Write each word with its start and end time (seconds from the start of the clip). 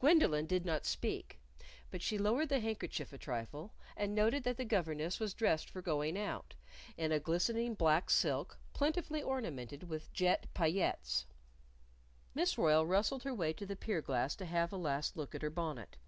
Gwendolyn 0.00 0.46
did 0.46 0.64
not 0.64 0.86
speak. 0.86 1.38
But 1.90 2.00
she 2.00 2.16
lowered 2.16 2.48
the 2.48 2.58
handkerchief 2.60 3.12
a 3.12 3.18
trifle 3.18 3.74
and 3.98 4.14
noted 4.14 4.44
that 4.44 4.56
the 4.56 4.64
governess 4.64 5.20
was 5.20 5.34
dressed 5.34 5.68
for 5.68 5.82
going 5.82 6.18
out 6.18 6.54
in 6.96 7.12
a 7.12 7.20
glistening 7.20 7.74
black 7.74 8.08
silk 8.08 8.58
plentifully 8.72 9.22
ornamented 9.22 9.90
with 9.90 10.10
jet 10.14 10.46
paillettes. 10.54 11.26
Miss 12.34 12.56
Royle 12.56 12.86
rustled 12.86 13.24
her 13.24 13.34
way 13.34 13.52
to 13.52 13.66
the 13.66 13.76
pier 13.76 14.00
glass 14.00 14.34
to 14.36 14.46
have 14.46 14.72
a 14.72 14.78
last 14.78 15.18
look 15.18 15.34
at 15.34 15.42
her 15.42 15.50
bonnet. 15.50 15.98